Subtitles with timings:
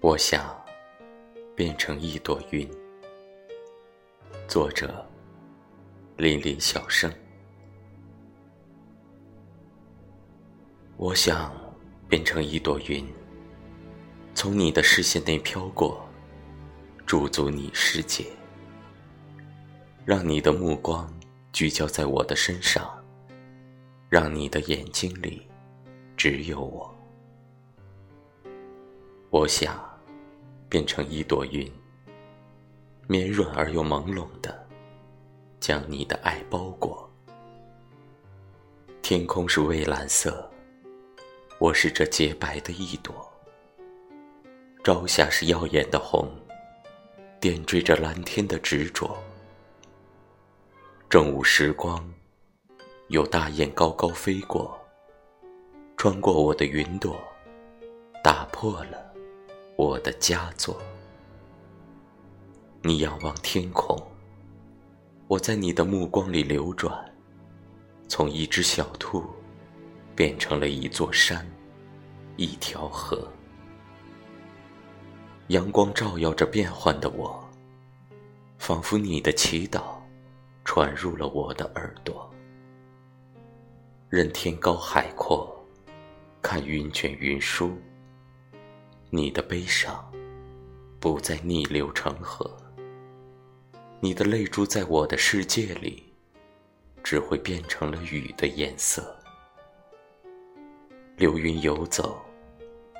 [0.00, 0.58] 我想
[1.54, 2.68] 变成一朵云。
[4.48, 5.06] 作者：
[6.16, 7.12] 林林小生。
[10.96, 11.52] 我想
[12.08, 13.06] 变成一朵云，
[14.34, 16.06] 从你的视线内飘过，
[17.06, 18.26] 驻足你世界，
[20.04, 21.10] 让你的目光
[21.52, 23.02] 聚焦在我的身上，
[24.08, 25.46] 让你的眼睛里
[26.20, 26.94] 只有我。
[29.30, 29.88] 我想。
[30.68, 31.68] 变成一朵云，
[33.08, 34.68] 绵软而又朦胧的，
[35.58, 37.10] 将你的爱包裹。
[39.02, 40.48] 天空是蔚蓝色，
[41.58, 43.28] 我是这洁白的一朵。
[44.84, 46.28] 朝霞是耀眼的红，
[47.40, 49.18] 点缀着蓝天的执着。
[51.08, 52.08] 正午时光，
[53.08, 54.79] 有大雁高高飞过，
[56.02, 57.14] 穿过我的云朵，
[58.24, 59.12] 打破了。
[59.76, 60.80] 我的佳作，
[62.80, 63.94] 你仰望天空，
[65.28, 66.98] 我在你的目光里流转，
[68.08, 69.22] 从一只小兔
[70.16, 71.46] 变成了一座山，
[72.38, 73.30] 一条河。
[75.48, 77.46] 阳光照耀着变幻的我，
[78.56, 79.82] 仿佛你的祈祷
[80.64, 82.26] 传入了我的耳朵。
[84.08, 85.59] 任天高海阔，
[86.42, 87.76] 看云卷云舒。
[89.10, 90.10] 你的悲伤
[90.98, 92.50] 不再逆流成河，
[94.00, 96.02] 你的泪珠在我的世界里，
[97.02, 99.16] 只会变成了雨的颜色。
[101.16, 102.20] 流云游走，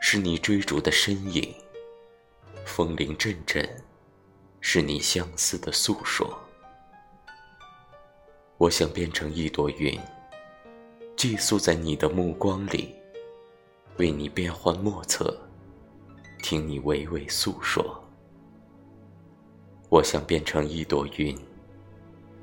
[0.00, 1.42] 是你追逐的身影；
[2.64, 3.68] 风铃阵阵，
[4.60, 6.38] 是你相思的诉说。
[8.56, 10.00] 我想变成一朵云，
[11.16, 12.94] 寄宿在你的目光里，
[13.98, 15.36] 为你变幻莫测。
[16.42, 18.04] 听你娓娓诉说，
[19.88, 21.36] 我想变成一朵云，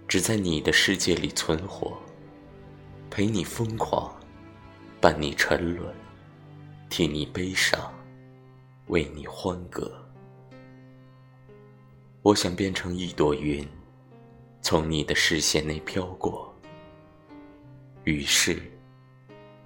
[0.07, 1.97] 只在你的世界里存活，
[3.09, 4.13] 陪你疯狂，
[4.99, 5.93] 伴你沉沦，
[6.89, 7.79] 替你悲伤，
[8.87, 9.89] 为你欢歌。
[12.23, 13.65] 我想变成一朵云，
[14.61, 16.53] 从你的视线内飘过，
[18.05, 18.59] 于是，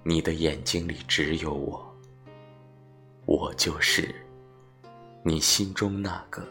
[0.09, 1.94] 你的眼睛里只有我，
[3.25, 4.16] 我就是。
[5.22, 6.41] 你心中那个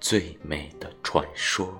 [0.00, 1.78] 最美的传说。